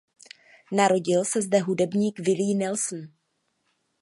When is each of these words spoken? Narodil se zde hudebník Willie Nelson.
Narodil 0.71 1.25
se 1.25 1.41
zde 1.41 1.59
hudebník 1.59 2.19
Willie 2.19 2.55
Nelson. 2.55 3.01